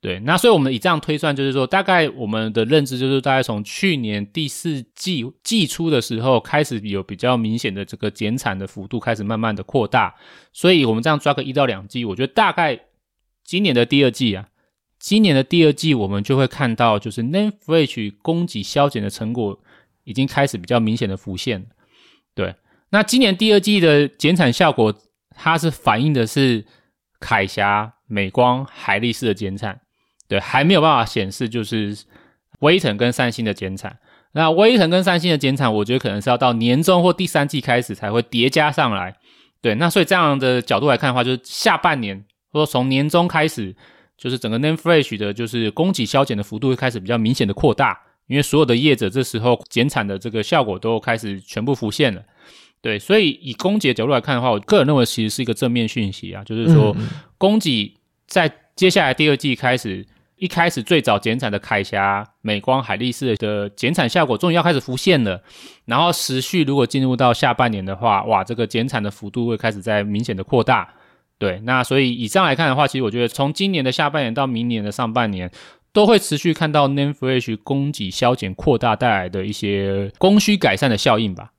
[0.00, 10.14] 对，那所以我们以这样推算，就是说，大概我们的认知就是，大概从去年第四季季初的时候开始有比较明显的这个减产的幅度开始慢慢的扩大，
[10.52, 12.78] 所以我们这样抓个一到两季，我觉得大概
[13.44, 14.48] 今年的第二季啊，
[14.98, 19.60] 今年的第二季我们就会看到，就是 NAND Flash 供给削减的成果
[20.06, 21.66] 已经开始比较明显的浮现。
[22.34, 22.54] 对，
[22.90, 24.94] 那今年第二季的减产效果，
[25.34, 26.64] 它是反映的是
[27.20, 29.80] 凯霞、美光、海力士的减产。
[30.28, 31.96] 对，还没有办法显示就是
[32.60, 33.98] 威腾跟三星的减产。
[34.32, 39.16] 那威腾跟三星的减产，我觉得可能是要到年中或第三季开始才会叠加上来。
[39.62, 43.74] 对，那所以这样的角度来看的话，就是下半年或者从年中开始，
[44.16, 52.22] 就是整个 Name Flash 的就是供给削减的幅度会开始比较明显的扩大，因为所有的业者这时候减产的这个效果都开始全部浮现了。
[52.80, 56.96] 对，所以以供给的角度来看的话，我个人认为其实是一个正面讯息啊，就是说
[57.38, 57.94] 供给
[58.26, 60.06] 在接下来第二季开始。
[60.38, 65.42] 一开始最早减产的凯霞、美光、海力士的减产效果终于要开始浮现了，
[65.86, 70.92] 然后持续如果进入到下半年的话，哇，这个减产的幅度会开始在明显的扩大。
[71.38, 75.50] 对，那所以以上来看的话，其实我觉得从今年的下半年到明年的上半年，
[75.96, 81.52] 都会持续看到 NAND Flash 供给削减扩大带来的一些供需改善的效应吧。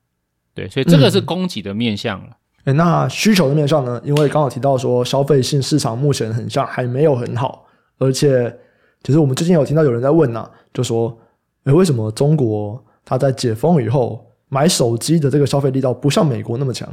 [0.53, 2.27] 对，所以这个是供给的面向了。
[2.29, 2.33] 嗯。
[2.65, 3.99] 诶，那需求的面向呢？
[4.05, 7.65] 因为刚好提到说消费性市场目前很像还没有很好，
[7.97, 8.55] 而且。
[9.03, 11.17] 其实我们最近有听到有人在问呐、啊，就说，
[11.63, 16.89] 诶，为什么中国它在解封以后买手机的这个消费力道不像美国那么强？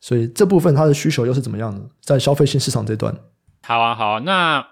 [0.00, 1.80] 所以这部分它的需求又是怎么样的？
[2.00, 3.14] 在消费性市场这段。
[3.64, 4.64] 好啊，好啊，那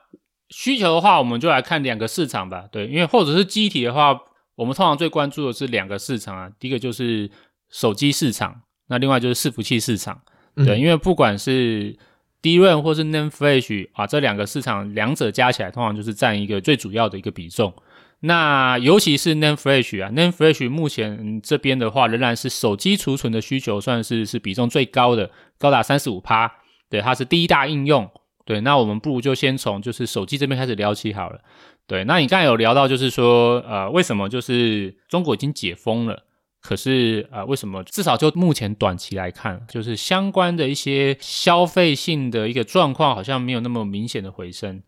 [0.50, 2.64] 需求的话，我们就来看两个市场吧。
[2.70, 4.16] 对，因为或者是机体的话，
[4.54, 6.50] 我们通常最关注的是两个市场啊。
[6.58, 7.30] 第一个就是
[7.70, 10.20] 手机市场，那另外就是伺服器市场。
[10.54, 11.96] 对，嗯、因为不管是
[12.40, 17.74] DRAM 或是 NAND Flash 啊，这两个市场两者加起来，通常就是占一个最主要的一个比重。
[18.20, 26.50] 那尤其是 NAND Flash 啊，NAND Flash 目前这边的话，仍然是手机储存的需求算是是比重最高的，高达三十五趴。
[26.88, 28.08] 对，它是第一大应用。
[28.46, 31.40] 对，那我们不如就先从就是手机这边开始聊起好了。
[31.86, 36.22] 对，那你刚才有聊到就是说，呃，为什么就是中国已经解封了？
[36.60, 44.82] 可是啊、呃，为什么至少就目前短期来看，就是相关的一些消费性的一个状况，好像没有那么明显的回升。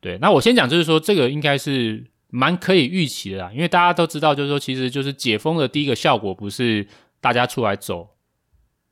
[0.00, 6.86] 对，那我先讲，就是说这个应该是蛮可以预期的啦，因为大家都知道，就是说其实就是解封的第一个效果不是
[7.20, 8.09] 大家出来走，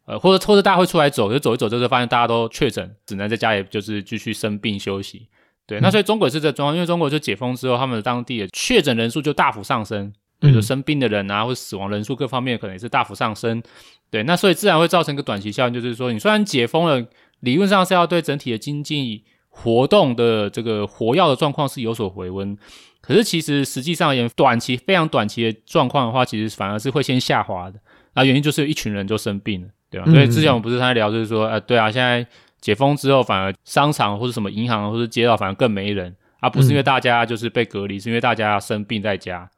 [0.09, 5.29] 呃，或者或者大家会出来走，就走一走，就是发现大家都确诊，只能在家里就是继续生病休息。
[5.67, 10.13] 对，那所以中国是这状况，因为中国就解封之后，他们的当地的确诊人数就大幅上升。
[10.41, 13.61] 比如说生病的人啊，或者死亡人数各方面可能也是大幅上升，
[14.09, 17.05] 对，那所以自然会造成一个短期效应，就是说你虽然解封了，
[17.41, 22.57] 理论上是要对整体的经济活动的这个活跃的状况是有所回温，
[23.01, 27.81] 可是其实实际上而言，短期非常短期的状况的话，其实反而是会先下滑的，
[28.15, 30.11] 那原因就是有一群人就生病了，对吧？
[30.11, 32.27] 所以之前我们不是在聊，就是说，呃，对啊，现在
[32.61, 39.49] 解封之后，反而商场或者什么银行或者街道反而更没人，而不是因为大家就是被隔离，是因为大家生病在家。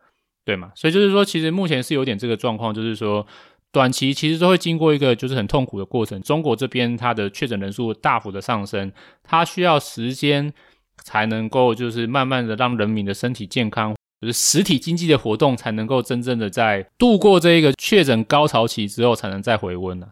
[0.44, 3.24] 对嘛，所以就是说，其实目前是有点这个状况，就是说，
[3.70, 6.20] 短期其实都会经过一个就是很痛苦的过程。
[6.22, 8.90] 中国这边它的确诊人数大幅的上升，
[9.22, 10.52] 它需要时间
[11.04, 20.08] 才能够就是慢慢的让人民的身体健康，就是实体经济的活动才能够真正的在度过这一个确诊高潮期之后，才能再回温了。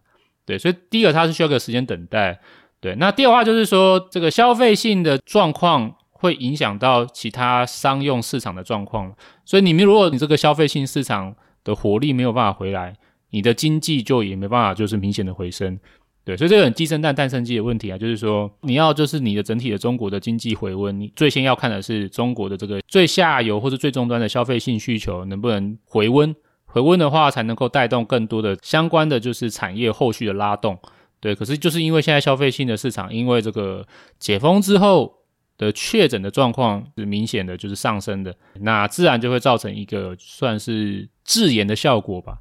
[0.48, 2.40] 对，所以第一个它是需要个时间等待。
[2.80, 5.94] 对，那第二话就是说，这个消费性的状况。
[6.20, 11.32] 会影响到其他商用市场的状况，所以你们如果你这个消费性市场
[11.62, 12.92] 的活力没有办法回来，
[13.30, 15.78] 你的经济就也没办法就是明显的回升，
[16.24, 26.34] 对，所以这个很鸡生蛋蛋生鸡的问题啊，就是说你要就是你的整体的中国的经济回温，你最先要看的是中国的这个最下游或者最终端的消费性需求能不能回温，
[26.78, 30.78] 回温的话才能够带动更多的相关的就是产业后续的拉动，
[31.20, 33.86] 对，可是就是因为现在消费性的市场因为这个
[34.18, 35.16] 解封之后。
[35.58, 42.38] 的确诊的状况是明显的，就是上升的，那自然就会造成一个算是滞延的效果吧。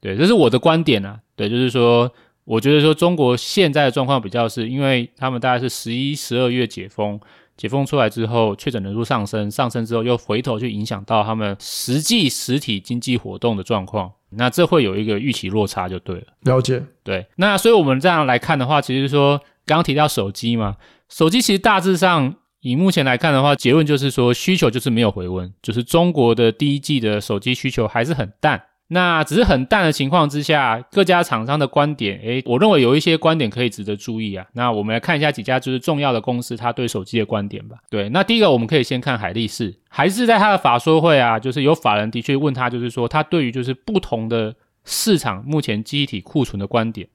[0.00, 1.18] 对，这是我的观点啊。
[1.34, 2.08] 对，就是说，
[2.44, 7.18] 我觉得说中国现在的状况比较是，因为他们大概是十一、十二月解封，
[7.60, 14.10] 解封出来之后，确诊人数上升，上升之后又回头去影响到他们实际实体经济活动的状况。
[14.30, 16.26] 那这会有一个预期落差就对了。
[16.44, 17.26] 了解，对。
[17.36, 20.76] 那所以我们这样来看的话，其实说刚刚提到手机嘛，
[21.10, 28.62] 手机其实大致上以目前来看的话，结论就是说需求就是没有回温，就是中国的第一季的手机需求还是很淡。
[28.92, 34.44] 那只是很淡的情况之下，各家厂商的观点，诶，我认为有一些观点可以值得注意啊。
[34.54, 37.76] 那我们来看一下几家就是重要的公司，它对手机的观点吧。
[37.88, 47.06] 对，那第一个我们可以先看海力士，海力士在他的法说会啊，就是有法人的确问他，就是说他对于就是不同的市场目前机体库存的观点。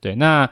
[0.00, 0.50] 对，那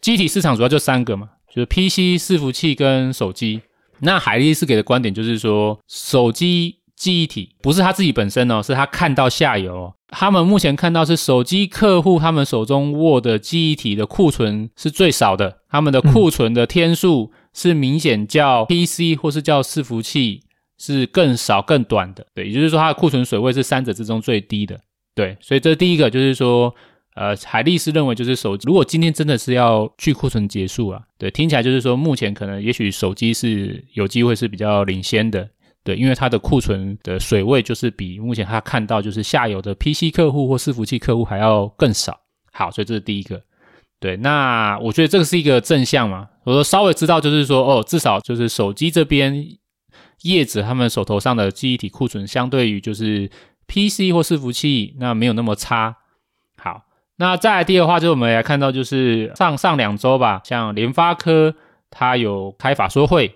[0.00, 3.60] 机体市场主要就三个嘛，就是 PC、伺服器跟手机。
[3.98, 9.94] 那海力士给的观点就是说，手机记忆体不是他自己本身哦，是他看到下游哦。
[10.06, 20.42] 他们目前看到是手机客户，他们手中握的记忆体的库存是最少的，他们的库存的天数是明显较 PC 或是叫伺服器
[20.78, 24.78] 是更少更短的，对，也就是说它的库存水位是三者之中最低的，
[25.16, 26.72] 对，所以这第一个就是说，
[27.16, 35.48] 呃，海力士认为就是手如果今天真的是要去库存结束啊，对，听起来就是说目前可能也许手机是有机会是比较领先的。
[35.84, 42.20] 对，因为它的库存的水位就是比目前他看到就是下游的 PC 客户或伺服器客户还要更少。
[42.52, 43.42] 好，所以这是第一个。
[43.98, 46.28] 对，那我觉得这个是一个正向嘛。
[46.44, 49.44] 我说稍微知道就是说，哦，至少就是手机这边
[50.22, 53.28] 业者他们手头上的记忆体库存，相对于就是
[53.66, 55.96] PC 或伺服器，那没有那么差。
[56.56, 56.82] 好，
[57.16, 61.54] 那再来第二个话，就是我们来看到就是上上两周吧，像联发科
[61.90, 63.34] 它有开法说会。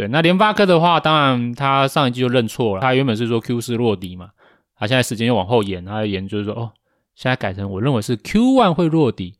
[0.00, 4.30] 对，那联发科的话，当然他上一季就认错了，他原本是说 Q 四落底嘛，
[4.74, 6.72] 他现在时间又往后延，他延就是说，哦，
[7.14, 9.34] 现在改成我认为是 Q one 会落底，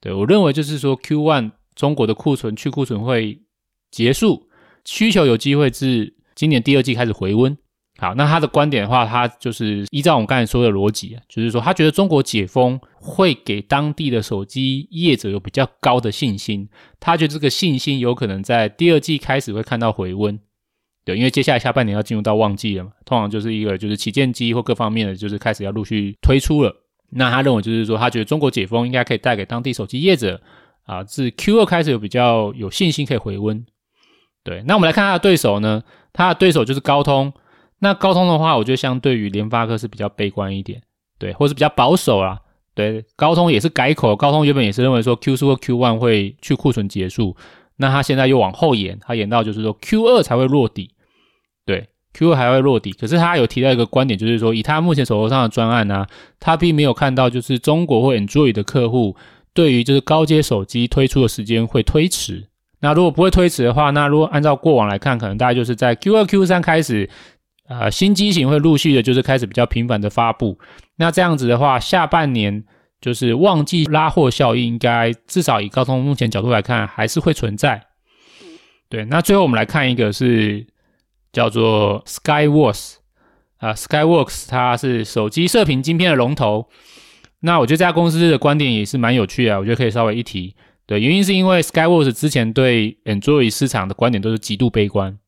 [0.00, 3.42] 对，我认为就是说 Q one 中国的库存去库存会
[3.90, 4.48] 结束，
[4.86, 7.54] 需求有机会至今年第二季开始回温。
[7.98, 16.68] 好，那他的观点的话，他就是依照我们刚才说的逻辑啊，就是说他觉得中国解封会给当地的手机业者有比较高的信心，
[17.00, 20.38] 他觉得这个信心有可能在第二季开始会看到回温，
[21.06, 26.76] 对，因为接下来下半年要进入到旺季了嘛，通常就是一个就是旗舰机或各方面的就是开始要陆续推出了，
[27.12, 30.38] 那他认为就是说他觉得中国解封应该可以带给当地手机业者
[30.84, 33.64] 啊自 Q 二开始有比较有信心可以回温，
[34.44, 35.82] 对，那我们来看他的对手呢，
[36.12, 37.32] 他的对手就是高通。
[37.80, 40.80] 那高通的话，我觉得相对于联发科是比较悲观一点，
[41.18, 42.40] 对，或是比较保守啦。
[42.74, 47.34] 对，高通也是改口，高通原本也是认为说 Q 四或 Q one 会去库存结束，
[47.76, 50.90] 那他现在又往后延，他延到就是说 Q 二才会落底，
[51.64, 52.92] 对，Q 二还会落底。
[52.92, 56.08] 可是他有提到一个观点，就是说以他目前手头上的专案呢、啊，
[56.38, 59.16] 他并没有看到就是中国或 Android 的客户
[59.54, 62.48] 对于就是高阶手机推出的时间会推迟。
[62.80, 67.08] 那如果不会推迟的话，那如果按照过往来看，可能大概就是在 Q 二 Q 三开始。
[67.68, 70.58] 呃，新机型会陆续的，就是开始比较频繁的发布。
[70.96, 72.64] 那这样子的话，下半年
[73.00, 77.82] 就是旺季拉货效应，应该至少以高通目前角度来看，还是会存在。
[78.88, 80.64] 对，那最后我们来看一个是
[81.32, 82.94] 叫做 Skyworks
[83.58, 86.68] 啊，Skyworks 它是手机射频晶片的龙头。
[87.40, 90.54] 那我觉得这家公司的观点也是蛮有趣的，我觉得可以稍微一提。
[90.86, 95.18] 对，原因是因为 Skyworks 之前对 Android 市场的观点都是极度悲观。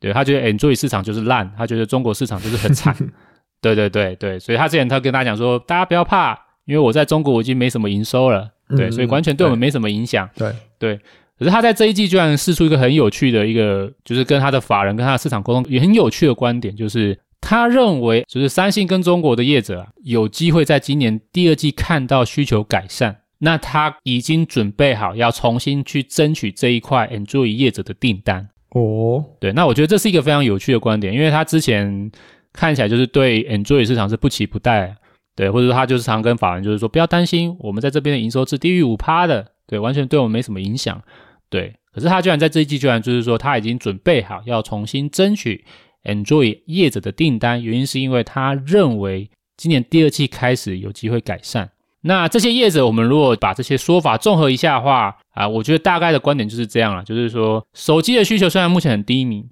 [0.00, 2.94] 对，他觉得 Android 市场就是烂，他觉得中国市场就是很惨。
[3.60, 8.48] 对对对对，所以他之前他跟大家讲说，大家不要怕，因为我在中国我已经没什么营收了。
[8.76, 10.28] 对，嗯、所以完全对我们没什么影响。
[10.36, 10.96] 对对，
[11.36, 28.50] 可是他在这一季居然试出一个很有趣的一个，就是跟他的法人跟他的市场沟通也很有趣的观点，就是他认为就是三星跟中国的业者啊，有机会在今年第二季看到需求改善，那他已经准备好要重新去争取这一块 Android 业者的订单。
[28.70, 32.10] 哦，对，那我觉得这是一个非常有趣的观点，因为他之前
[32.52, 34.94] 看起来就是对 Android 市场是不期不待，
[35.34, 41.02] 对，或者说他就是常跟法人就是说不要担心，我们在这边的营收是低于五趴的，对，完全对我们没什么影响，
[41.48, 41.74] 对。
[41.90, 45.64] 可是他居然在这一季居然就是说他已经准备好要重新争取
[46.04, 51.70] Android 业者的订单，原因是因为他认为今年第二季开始有机会改善。
[52.02, 59.44] 那这些业者，我们如果把这些说法综合一下的话，啊，我觉得大概的观点就是这样了，就是说手机的需求虽然目前很低迷，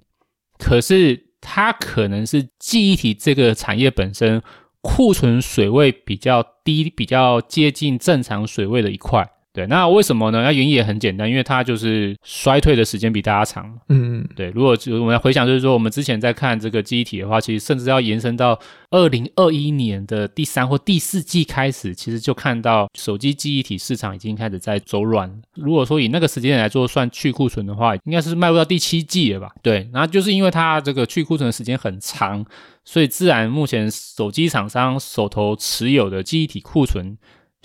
[0.57, 4.41] 可是它可能是记忆体这个产业本身
[4.81, 9.29] 库存水位比较低、比较接近正常水位的一块。
[9.57, 10.43] 对，那为什么呢？
[10.43, 13.75] 那原因也很简单，因为它就是衰退的时间比大家长。
[13.89, 14.51] 嗯，对。
[14.51, 18.59] 如果我们来回想，就是说我们之前在看这个记忆体的话，其实甚至要延伸到
[18.91, 25.41] 二零二一年的第三或第四季开始，其实就看到手机记忆体市场已经开始在走软。
[25.55, 29.49] 如果说以那个时间点来做算去库存的话，应该是迈入到第七季了吧？
[29.63, 32.45] 对，然后就是因为它这个去库存的时间很长，
[32.85, 37.17] 所以自然目前手机厂商手头持有的记忆体库存。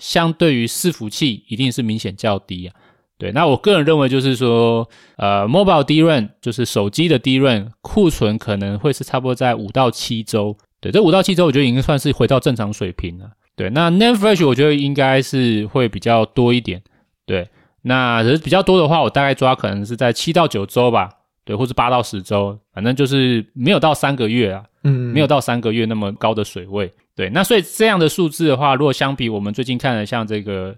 [0.03, 2.75] 相对于伺服器，一定是明显较低啊。
[3.17, 4.85] 对，那我个人认为就是说，
[5.15, 10.57] 呃，mobile DRAM 就是手机的 DRAM 库存可能会是差不多在五到七周。
[10.81, 13.29] 对，这五到七周我觉得已经算是回到正常水平了。
[13.55, 16.81] 对，那 NAND Flash 我觉得应该是会比较多一点。
[17.25, 17.47] 对，
[17.83, 21.09] 那人比较多的话，我大概抓可能是在七到九周吧。
[21.45, 24.65] 对，或是八到十周，反正就是没有到三个月啊。
[24.83, 26.91] 嗯，没有到三个月那么高的水位。
[27.15, 30.75] 对，那所以这样的数字的话，如果相比我们最近看的，像这个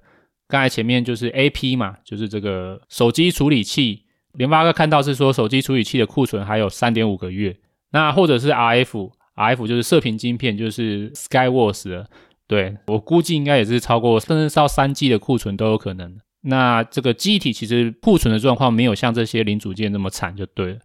[0.50, 7.56] 刚才前面就是 AP 嘛，就是这个手机处理器，联发科看到是说手机处理器的库存还有三点五个月，
[7.94, 12.10] 那或者是 RF，RF 就是射频晶片，就是 Skyworth 的，
[12.48, 16.18] 对，我估计应该也是超过甚至到三 G 的库存都有可能。
[16.42, 20.80] 那这个记忆体其实库存的状况没有像这些零组件那么惨就对了，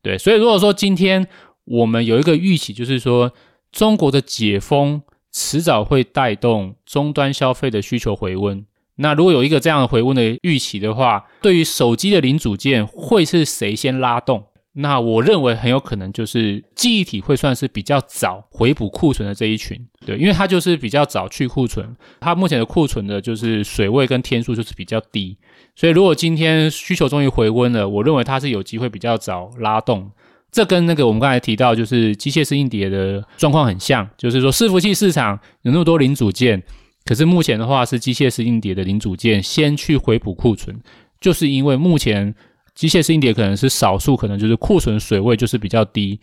[0.00, 1.28] 对，所以如果说今天
[1.66, 3.30] 我们有一个预期，就是说。
[3.74, 5.02] 中国的解封
[5.32, 8.64] 迟早会带动终端消费的需求回温。
[8.98, 14.44] 那如果有一个这样的回温的预期的话，对于手机的零组件会是谁先拉动？
[14.76, 19.76] 那我认为很有可能就是记忆体会算是比较早回补库存的这一群。
[20.06, 25.36] 对，因为它就是比较早去库存，它目前的库存的就是水位跟天数就是比较低。
[25.74, 30.12] 所以如果今天需求终于回温了，我认为它是有机会比较早拉动。
[30.54, 36.62] 这跟那个我们刚才提到，就是机械式硬碟的状况很像，就是说伺服器市场有那么多零组件，
[37.04, 40.80] 可是目前的话是机械式硬碟的零组件先去回补库存，
[41.20, 42.32] 就是因为目前
[42.72, 46.20] 机械式硬碟可能是少数，可能就是库存水位就是比较低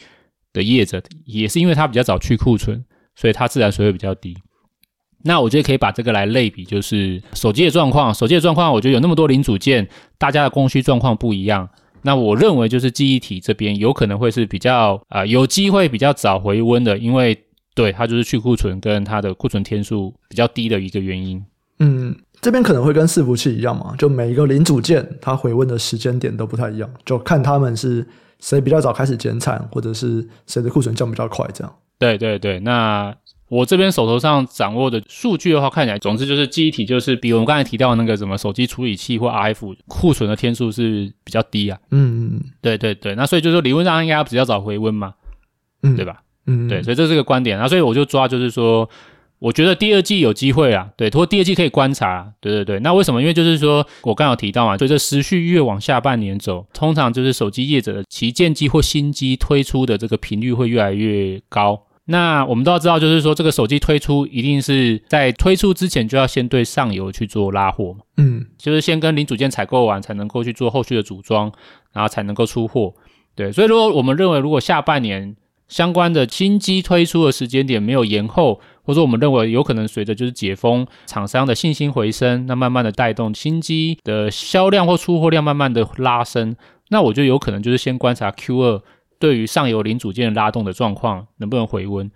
[0.54, 2.82] 的业者，也是因为它比较早去库存，
[3.18, 4.34] 所以它自然水位比较低。
[5.26, 11.68] 那我觉得可以把这个来类比，就是手机的状况，手机的状况，我觉得有那么多零组件，大家的供需状况不一样。
[12.04, 17.38] 那我认为就是记忆体这边有可能会是比较啊、呃、有机会比较早回温的，因为
[17.74, 21.44] 对它就是去库存跟它的库存天数比较低的一个原因。
[21.80, 28.08] 嗯，这边可能会跟伺服器一样嘛，就每一个零组件它回温的时间点都不太一样，就看他们是
[28.40, 31.76] 谁比较早开始减产，或者是谁的库存降比较快这样。
[31.98, 33.16] 对对对，那。
[33.52, 41.78] 我这边手头上掌握的数据的话，看起来，总之就是记忆体就是比我们刚才提到的那个什么手机处理器或 RF 库存的天数是比较低啊。
[41.92, 45.16] 嗯嗯，对对对，那所以就是说理论上应该要比较早回温嘛，
[45.84, 46.22] 嗯，对吧？
[46.48, 47.60] 嗯，对，所以这是个观点。
[47.60, 48.90] 那所以我就抓就是说，
[49.40, 52.80] 我觉得第二季有机会啊，对，或第二季可以观察，对对对。
[52.80, 53.20] 那为什么？
[53.20, 61.84] 因为就是说我刚有提到嘛，随着时序越往下半年走，通常就是手机业者的旗舰机或新机推出的这个频率会越来越高。
[62.06, 71.52] 那我们都要知道，就是说这个手机推出一定是在推出之前就要先对上游去做拉货嘛，嗯，就是先跟零组件采购完，才能够去做后续的组装，
[71.94, 72.94] 然后才能够出货。
[73.36, 75.36] 对，所以如果我们认为如果下半年
[75.68, 86.56] 相关的新机推出的时间点没有延后，或者说我们认为有可能随着就是解封，厂商的信心回升，那慢慢的带动新机的销量或出货量慢慢的拉升，
[86.90, 88.82] 那我觉得有可能就是先观察 Q 二。
[89.22, 92.12] 对于上游零组件拉动的状况能不能回温？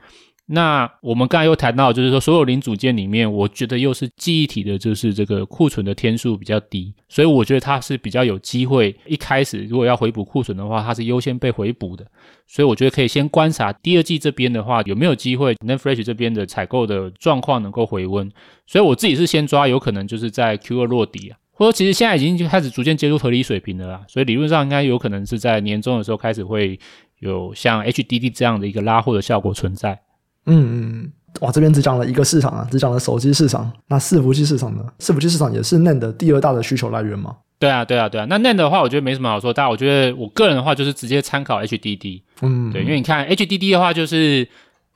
[0.47, 8.95] 那我们刚才又谈到，就是说所有零组件里面，我觉得又是记忆体的，就是这个库存的天数比较低，所以我觉得它是比较有机会。
[9.07, 12.05] 一开始如果要回补库存的话，它是优先被回补的，
[12.45, 18.31] 所以我觉得可以先观察第二季这边的话有没有机会，NAND Flash 这边的采购的状况能够回温。
[18.67, 21.37] 所以我自己是先抓有可能就是在 Q 二落底啊。
[21.57, 26.77] 或者其实现在已经就开始逐渐接入合理水平了啦，所以理论上应该有可能是在年终的时候开始会
[27.19, 29.97] 有像 HDD 这样的一个拉货的效果存在。
[30.45, 34.85] 嗯嗯，哇，这边只讲了一个市场啊，只讲了手机市场，那伺服器市场呢？
[34.99, 37.37] 伺服器市场也是 NAND 的第二大的需求来源吗？
[37.57, 38.25] 对啊，对啊，对啊。
[38.29, 42.21] 那 NAND 的话，我觉得没什么好说，但我觉得我个人的话就是直接参考 HDD。
[42.41, 44.47] 嗯，对，因为你看 HDD 的话就是。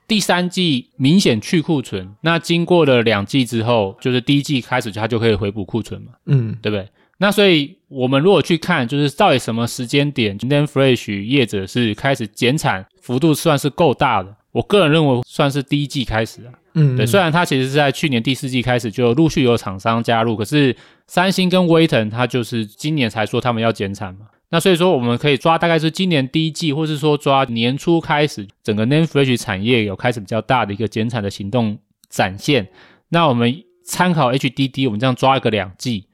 [0.09, 6.89] 第三季明显去库存，那经过了两季之后，就是第一季开始它就可以回补库存嘛，嗯，对不对？
[7.19, 24.21] 那所以我们如果去看，就是到底什么时间点，NAND Flash 业者是开始减产幅度算是够大的，我个人认为算是第一季开始啊，嗯，对，虽然它其实是在去年第四季开始就陆续有厂商加入，可是三星跟威腾它就是今年才说他们要减产嘛。
[24.51, 31.77] 那所以说，我们可以抓大概是今年第一季，或是说抓年初开始，整个 NAND Flash 产业有开始比较大的一个减产的行动
[32.09, 32.67] 展现。
[33.09, 36.05] 那我们参考 HDD，我们这样抓一个两季，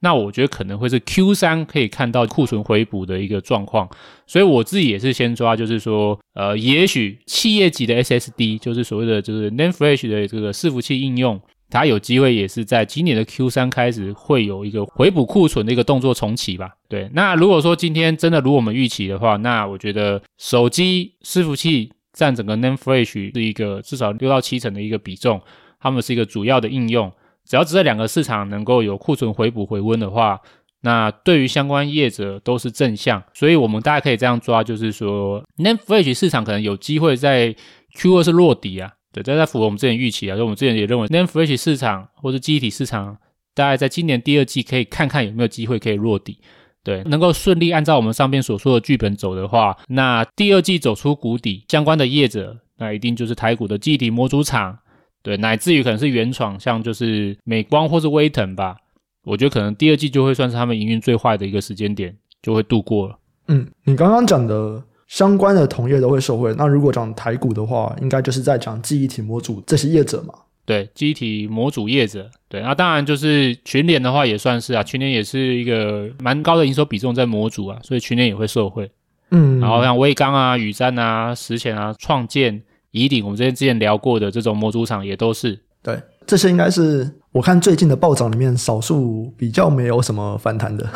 [0.00, 3.88] 那我觉得可能会是 Q 三可以看到库存回补的一个状况。
[4.26, 11.38] 所以我自己也是先抓，就是说，呃，也许企业级的 SSD，就是所谓的就是 NAND Flash 的这个伺服器应用，
[11.72, 16.70] 它有机会也是在今年的 Q 三开始会有一个回补库存的一个动作重启吧。
[16.86, 25.40] 对，那如果说今天真的如我们预期的话，那我觉得手机伺服器占整个 Name Flash 是一个至少六到七成的一个比重，
[25.80, 27.10] 它们是一个主要的应用。
[27.46, 30.38] 只要这两个市场能够有库存回补回温的话，
[30.82, 37.56] 那对于相关业者都是正向，所以我们大家可以这样抓，就是说 Name Flash 市场可能有机会在
[37.96, 43.18] Q2 是落底啊，对，这在符合我们之前预期啊，就我们之前也认为 NAND Flash 市场或是记忆体市场，
[43.54, 46.38] 大概在今年第二季可以看看有没有机会可以落底，
[46.82, 54.78] 对，能够顺利按照我们上边所说的剧本走的话，那第二季走出谷底，相关的业者，那一定就是台股的记忆体模组厂，
[55.22, 58.76] 对，乃至于可能是原厂，像就是美光或是威腾吧。
[59.24, 63.18] 我觉得可能第二季就会算是他们营运最坏的一个时间点，就会度过了。
[63.48, 64.82] 嗯，你刚刚讲的
[65.12, 66.54] 相关的同业都会受惠。
[66.56, 70.32] 那如果讲台股的话，应该就是在讲记忆体模组这些业者嘛？
[70.64, 72.30] 对，记忆体模组业者。
[72.48, 78.90] 对，那当然就是群联的话也算是啊，群联也是一个蛮高的营收比重在模组啊，所以群联也会受惠。
[79.32, 85.60] 嗯，然后像威刚啊、宇瞻啊、时贤啊、创建、宜鼎，我们之前之前聊过的这种模组厂也都是。
[85.82, 87.18] 对，这些应该是。
[87.32, 90.86] 我看最近的暴涨里面，少数比较没有什么反弹的。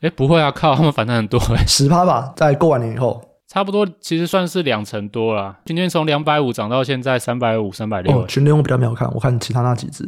[0.00, 5.56] 哎不会啊，靠，他们反弹很多诶十趴吧，在过完年以后，差不多其实算是两成多了。
[5.64, 8.26] 今天从两百五涨到现在三百五、三百六。
[8.26, 10.04] 群联我比较没有看，我看其他那几只。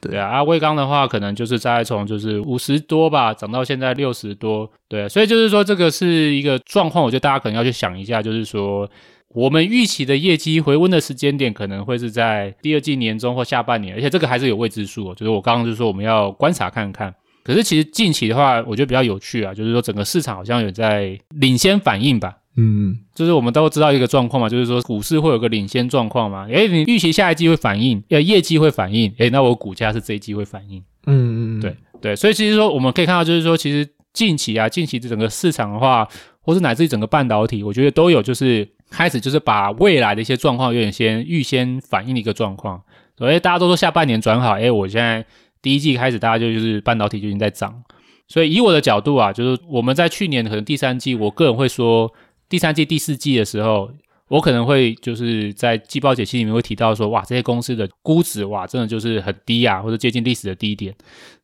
[0.00, 4.70] 对，对啊，阿威刚的话，可能就是在从就是五十多吧，涨到现在六十多。
[4.88, 8.88] 对，所以就是说这个是一个状况，我觉得大家可能要去想一下，就是说。
[9.34, 17.14] 我们预期的业绩回温的时间点可能会是在第二季年中或下半年，而且这个还是有未知数，就是我刚刚就说我们要观察看看。
[17.42, 22.36] 可是其实近期的话，我觉得比较有趣啊，就是说整个市场好像有在领先反应吧。
[22.56, 26.46] 嗯，就是我们都知道一个状况嘛，就是说股市会有个领先状况嘛。
[26.48, 30.82] 诶，你预期下一季会反应，呃，业绩会反应，诶，那我股价是这一季会反应。
[31.06, 36.06] 嗯嗯，对对，所以其实说我们可以看到，就是说其实近期啊，近期这整个市场的话，
[36.40, 38.68] 或是乃至于整个半导体，我觉得都有就是。
[38.94, 42.78] 开始就是把未来的一些状况有点先预先反映的一个状况，
[43.16, 45.24] 所以大家都说下半年转好，诶，我现在
[45.62, 47.82] 第一季开始大家就就是半导体就已经在涨，
[48.28, 52.12] 所以以我的角度啊，就是我们在去年可能第三季，我个人会说
[52.52, 53.90] 第三季第四季的时候。
[54.28, 60.94] 我可能会就是在季报解析里面会提到说，哇，这些公司的估值哇，真的就是很低啊，或者接近历史的低点。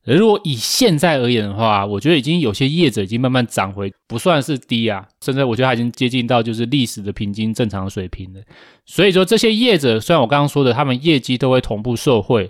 [0.06, 8.40] 而如果以现在而言的话，我觉得已经有些业者已经慢慢涨回，不算是低啊，甚至我觉得它已经接近到就是历史的平均正常水平了。
[8.86, 12.48] 所以说这些业者，虽然我刚刚说的他们业绩都会同步受惠，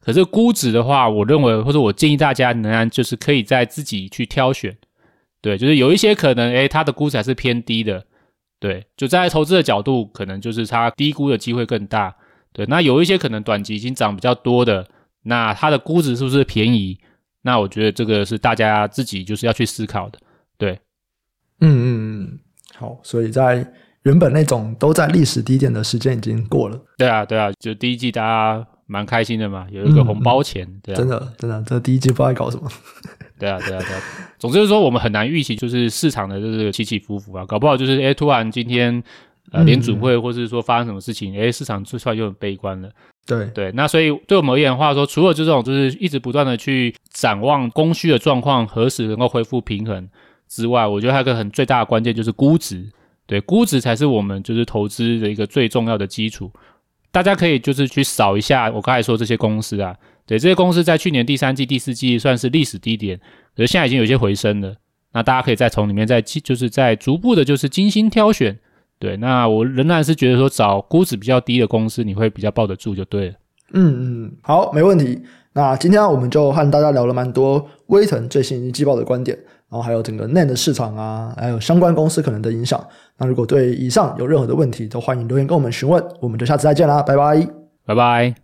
[0.00, 4.76] 可是估值的话，我认为或者我建议大家仍然就是可以在自己去挑选，
[5.42, 8.04] 对，就是有一些可能，诶，它的估值还是偏低的。
[8.58, 12.14] 对，就在投资的角度，可能就是它低估的机会更大。
[12.52, 14.86] 对，那有一些可能短期已经涨比较多的，
[15.22, 16.98] 那它的估值是不是便宜？
[17.40, 20.18] 那我觉得这个是大家自己就是要去思考的。
[20.58, 20.78] 对，
[21.60, 22.38] 嗯嗯嗯，
[22.76, 23.66] 好，所以在
[24.02, 26.78] 原本那种都在历史低点的时间已经过了。
[26.98, 30.66] 对啊，对啊，就第一季大家蛮开心的嘛，有一个红包钱。
[30.66, 32.70] 嗯、对啊，真的真的，这第一季不知道在搞什么。
[33.40, 34.02] 对啊，对啊，对啊。
[34.38, 39.02] 总之就是说，我们很难预期，就是市场的就是起起伏伏啊，搞不好就是诶突然今天
[39.50, 42.88] 呃联准会，或是说发生什么事情，诶市场突然又很悲观了。
[43.26, 50.08] 对对，那所以对我们而言的话说，除了就这种就是一直不断的去展望供需的状况何时能够恢复平衡
[50.48, 52.88] 之外，我觉得还有一个很最大的关键就是估值。
[53.26, 56.50] 对，估值才是我们就是投资的一个最重要的基础。
[57.12, 59.94] 大家可以就是去扫一下我刚才说这些公司啊。
[60.30, 63.18] 对，这些公司在去年第三季、第四季算是历史低点，
[63.56, 64.72] 可是现在已经有些回升了。
[65.12, 68.56] 那大家可以再从里面再就是在逐步的，就是精心挑选。
[69.00, 73.34] 对，那我仍然是觉得说找估值比较低的公司，你会比较抱得住就对了。
[73.72, 75.20] 嗯嗯，好，没问题。
[75.52, 79.36] 那今天我们就和大家聊了蛮多威腾最新一季报的观点，
[79.68, 82.80] 然后还有整个 NAND 的市场啊，还有相关公司可能的影响。
[83.18, 86.00] 那如果对以上有任何的问题，都欢迎留言跟我们询问。
[86.20, 87.48] 我们就下次再见啦，拜拜，
[87.84, 88.40] 拜拜。